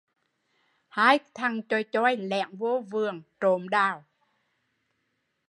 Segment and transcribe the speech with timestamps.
[0.89, 4.03] Hai thằng choài choai lẻn vô vườn trộm đào